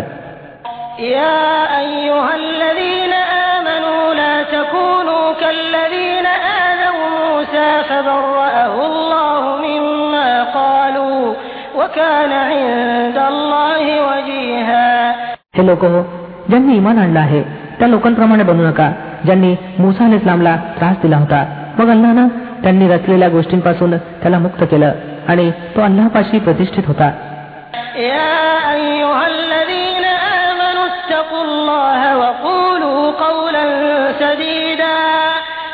يا 1.11 1.37
أيها 1.79 2.31
الذين 2.35 3.13
آمنوا 3.53 4.03
لا 4.13 4.35
تكونوا 4.53 5.25
كالذين 5.41 6.25
آذوا 6.65 7.07
موسى 7.17 7.69
فبرأه 7.89 8.54
हे 15.55 15.65
लोक 15.67 15.83
हो 15.85 16.01
ज्यांनी 16.49 16.75
इमान 16.75 16.97
आणलं 16.99 17.19
आहे 17.19 17.41
त्या 17.79 17.87
लोकांप्रमाणे 17.87 18.43
बनू 18.43 18.63
नका 18.63 18.91
ज्यांनी 19.25 19.55
मुसा 19.79 20.05
अल 20.05 20.13
इस्लामला 20.13 20.55
त्रास 20.79 20.95
दिला 21.03 21.17
होता 21.17 21.43
मग 21.79 21.89
अल्लानं 21.89 22.27
त्यांनी 22.63 22.87
रचलेल्या 22.89 23.29
गोष्टींपासून 23.29 23.97
त्याला 24.21 24.39
मुक्त 24.39 24.63
केलं 24.71 24.91
आणि 25.27 25.49
तो 25.75 25.81
अल्लापाशी 25.81 26.39
प्रतिष्ठित 26.39 26.87
होता 26.87 27.11
يا 27.95 28.37
أيها 28.73 29.23
الذين 29.35 30.05
آمنوا 30.45 30.85
اتقوا 30.93 31.43
الله 31.43 32.01
وقولوا 32.17 33.01
قولا 33.25 33.65
سديدا 34.19 34.97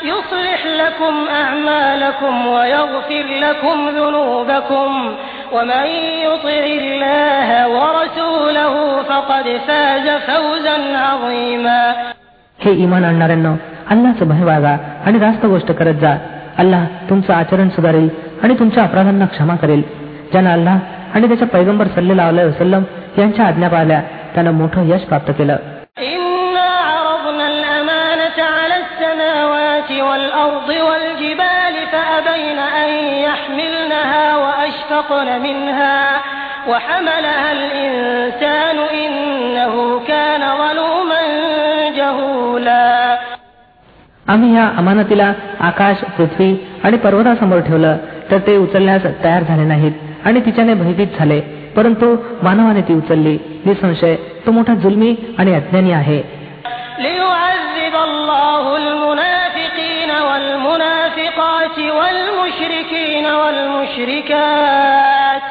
يصلح 0.03 0.59
لكم 0.81 1.13
أعمالكم 1.43 2.33
ويغفر 2.47 3.25
لكم 3.45 3.77
ذنوبكم 3.89 4.89
ومن 5.51 5.85
يطع 6.25 6.63
الله 6.81 7.49
ورسوله 7.75 8.73
فقد 9.09 9.45
فاز 9.67 10.07
فوزا 10.27 10.77
عظيما 10.97 11.81
हे 12.59 12.71
इमान 12.83 13.03
आणणाऱ्यांना 13.05 13.51
अल्लाचं 13.89 14.27
भय 14.29 14.43
बाळगा 14.45 14.75
आणि 15.05 15.19
रास्त 15.19 15.45
गोष्ट 15.45 15.71
करत 15.71 15.97
जा 16.01 16.13
अल्लाह 16.57 16.83
तुमचं 17.09 17.33
आचरण 17.33 17.69
सुधारेल 17.69 18.09
आणि 18.43 18.53
तुमच्या 18.59 18.83
अपराधांना 18.83 19.25
क्षमा 19.25 19.55
करेल 19.55 19.81
ज्यानं 20.31 20.51
अल्लाह 20.51 20.77
आणि 21.15 21.27
त्याच्या 21.27 21.47
पैगंबर 21.47 21.87
सल्लेला 21.95 22.29
वसलम 22.29 22.83
यांच्या 23.17 23.45
आज्ञा 23.45 23.69
पाळल्या 23.69 24.01
त्यानं 24.33 24.51
मोठं 24.51 24.89
यश 24.93 25.03
प्राप्त 25.09 25.31
केलं 25.37 25.57
إنا 26.11 26.69
عرضنا 26.91 27.45
الأمانة 27.47 28.37
على 28.57 28.75
السماوات 28.85 29.89
والأرض 30.07 30.69
والجبال 30.87 31.75
فأبين 31.91 32.59
أن 32.83 32.89
يحملنها 33.27 34.25
وأشفقن 34.91 35.41
منها 35.41 36.21
وحملها 36.67 37.51
الإنسان 37.51 38.77
إنه 38.95 39.73
كان 40.07 40.41
ظلوما 40.61 41.21
جهولا 41.97 43.17
आम्ही 44.25 44.49
या 44.55 44.65
अमानतीला 44.77 45.27
आकाश 45.67 45.97
पृथ्वी 46.17 46.49
आणि 46.83 46.97
पर्वतासमोर 46.97 47.59
ठेवलं 47.67 47.97
तर 48.31 48.37
ते 48.47 48.57
उचलण्यास 48.57 49.03
तयार 49.23 49.43
झाले 49.43 49.65
नाहीत 49.65 50.27
आणि 50.27 50.39
तिच्याने 50.45 50.73
भयभीत 50.73 51.19
झाले 51.19 51.39
परंतु 51.75 52.15
मानवाने 52.43 52.81
ती 52.87 52.93
उचलली 52.93 53.37
निसंशय 53.65 54.15
तो 54.45 54.51
मोठा 54.51 54.73
जुलमी 54.83 55.15
आणि 55.39 55.53
अज्ञानी 55.53 55.91
आहे 55.91 56.21
والمشركين 61.81 63.25
والمشركات 63.41 65.41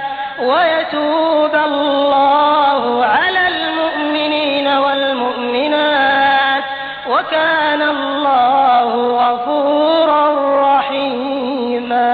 ويتوب 0.40 1.54
الله 1.70 3.04
على 3.04 3.42
المؤمنين 3.52 4.66
والمؤمنات 4.84 6.64
وكان 7.12 7.82
الله 7.94 8.88
غفورا 9.22 10.24
رحيما 10.66 12.10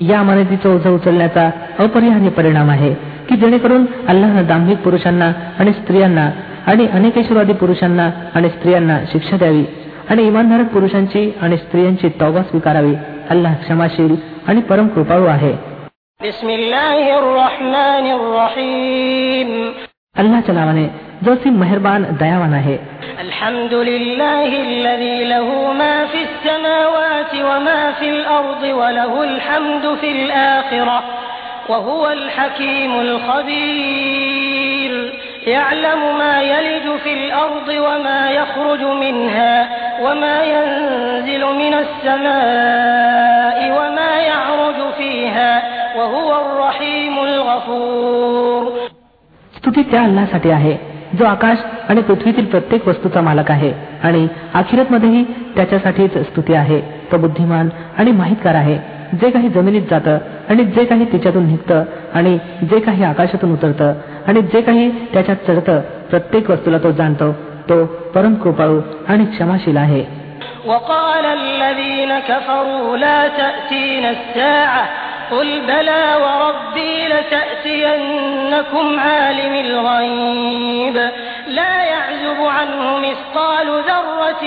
या 0.00 0.18
अमानतीचं 0.20 0.74
ओझं 0.74 0.94
उचलण्याचा 0.94 1.50
अपरिहार्य 1.78 2.28
परिणाम 2.28 2.70
आहे 2.70 2.94
की 3.28 3.36
जेणेकरून 3.36 3.86
अल्लाहनं 4.08 4.46
दांभिक 4.46 4.78
पुरुषांना 4.78 5.32
आणि 5.58 5.72
स्त्रियांना 5.72 6.30
आणि 6.66 6.86
अनेकेश्वरवादी 6.92 7.52
पुरुषांना 7.52 8.10
आणि 8.34 8.48
स्त्रियांना 8.48 8.98
शिक्षा 9.12 9.36
द्यावी 9.36 9.64
आणि 10.10 10.26
इमानधारक 10.26 10.68
पुरुषांची 10.74 11.22
आणि 11.42 11.56
स्त्रियांची 11.56 12.08
तौबा 12.20 12.42
स्वीकारावी 12.50 12.94
अल्लाह 13.30 13.54
क्षमाशील 13.62 14.14
आणि 14.48 14.60
परम 14.70 14.88
कृपाळू 14.94 15.26
आहे 15.36 15.52
بسم 16.20 16.48
الله 16.50 16.98
الرحمن 17.18 18.04
الرحيم 18.18 19.48
अल्लाच्या 20.16 20.54
नावाने 20.54 20.86
जो 21.24 21.34
सी 21.42 21.50
मेहरबान 21.62 22.04
दयावान 22.20 22.52
आहे 22.54 22.76
الحمد 23.26 23.74
لله 23.90 24.50
الذي 24.68 25.18
له 25.24 25.48
ما 25.80 25.96
في 26.12 26.20
السماوات 26.28 27.32
وما 27.48 27.82
في 27.98 28.08
الأرض 28.10 28.62
وله 28.80 29.12
الحمد 29.24 29.84
في 30.00 30.10
الآخرة 30.18 30.98
وهو 31.70 32.02
الحكيم 32.10 32.92
الخبير 33.00 34.45
يعلم 35.46 36.18
ما 36.18 36.42
يلج 36.42 36.86
في 37.04 37.12
الأرض 37.14 37.68
وما 37.68 38.30
يخرج 38.30 38.82
منها 39.04 39.68
وما 40.02 40.36
ينزل 40.44 41.44
من 41.44 41.74
السماء 41.74 43.58
وما 43.70 44.12
يعرج 44.20 44.92
فيها 44.98 45.62
وهو 45.96 46.30
الرحيم 46.40 47.18
الغفور 47.18 48.62
स्तुती 49.56 49.82
त्या 49.82 50.02
अल्लासाठी 50.02 50.50
आहे 50.50 50.76
जो 51.18 51.24
आकाश 51.24 51.58
आणि 51.88 52.02
पृथ्वीतील 52.02 52.44
प्रत्येक 52.44 52.88
वस्तूचा 52.88 53.20
मालक 53.20 53.50
आहे 53.50 53.72
आणि 54.02 54.26
मध्येही 54.90 55.24
त्याच्यासाठीच 55.56 56.16
स्तुती 56.18 56.54
आहे 56.54 56.80
तो 57.12 57.18
बुद्धिमान 57.18 57.68
आणि 57.98 58.12
माहितगार 58.12 58.54
आहे 58.54 58.78
जे 59.20 59.30
काही 59.30 59.48
जमिनीत 59.48 59.82
जातं 59.90 60.18
आणि 60.48 60.64
जे 60.64 60.84
काही 60.84 61.04
तिच्यातून 61.12 61.46
निघतं 61.46 61.84
आणि 62.14 62.38
जे 62.62 62.78
काही 62.80 63.04
आकाशातून 63.04 63.52
उतरतं 63.52 63.92
आणि 64.28 64.42
जे 64.52 64.60
काही 64.60 64.90
त्याच्यात 65.12 65.36
चढतं 65.46 65.80
प्रत्येक 66.10 66.50
वस्तूला 66.50 66.78
तो 66.78 66.90
जाणतो 66.90 67.32
तो 67.68 67.84
परम 68.14 68.34
कृपाळू 68.34 68.80
आणि 69.08 69.24
क्षमाशील 69.24 69.76
आहे 69.76 70.04
وقال 70.66 71.24
الذين 71.40 72.12
كفروا 72.30 72.96
لا 72.96 73.28
تأتينا 73.28 74.10
الساعة 74.10 74.84
قل 75.30 75.60
بلى 75.66 76.04
وربي 76.24 77.08
لتأتينكم 77.08 78.86
عالم 79.00 79.54
الغيب 79.54 80.96
لا 81.48 81.74
يعزب 81.84 82.40
عنه 82.56 82.98
مثقال 82.98 83.66
ذرة 83.88 84.44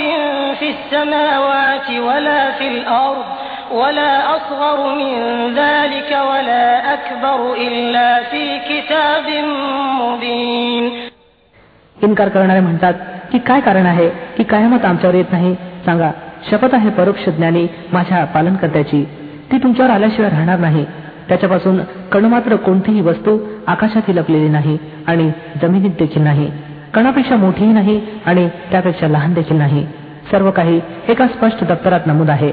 في 0.60 0.68
السماوات 0.76 1.90
ولا 2.08 2.52
في 2.52 2.68
الأرض 2.68 3.26
ولا 3.72 4.36
أصغر 4.36 4.78
من 4.96 5.14
ذلك 5.56 6.12
ولا 6.24 6.94
أكبر 6.94 7.40
إلا 7.58 8.10
في 8.24 8.44
كتاب 8.62 9.26
مبين 10.02 10.84
इन्कार 11.98 12.30
करणारे 12.30 12.60
म्हणतात 12.60 12.94
की 13.32 13.38
काय 13.40 13.60
कारण 13.62 13.86
आहे 13.86 14.10
की 14.38 14.44
कायमत 14.44 14.86
आमच्यावर 14.86 15.16
येत 15.16 15.32
नाही 15.32 15.54
सांगा 15.86 16.12
शपथ 16.52 16.74
आहे 16.74 16.90
परोक्ष 16.90 17.30
ज्ञानी 17.30 17.66
माझ्या 17.94 18.24
पालनकर्त्याची 18.26 19.04
ती 19.52 19.58
तुमच्यावर 19.58 19.92
आल्याशिवाय 19.92 20.30
राहणार 20.30 20.60
नाही 20.60 20.86
त्याच्यापासून 21.30 21.80
कणमात्र 22.12 22.56
कोणतीही 22.56 23.02
वस्तू 23.02 23.38
आकाशात 23.68 24.10
लपलेली 24.10 24.50
नाही 24.50 24.78
आणि 25.08 25.30
जमिनीत 25.62 25.92
देखील 26.00 26.24
नाही 26.24 26.50
कणापेक्षा 26.94 27.36
मोठीही 27.36 27.72
नाही 27.74 28.00
आणि 28.26 28.48
त्यापेक्षा 28.72 29.08
लहान 29.08 29.34
देखील 29.34 29.58
नाही 29.58 29.86
सर्व 30.32 30.52
काही 30.52 30.80
एका 31.10 31.28
स्पष्ट 31.28 31.64
दप्तरात 31.64 32.08
नमूद 32.08 32.30
आहे 32.30 32.52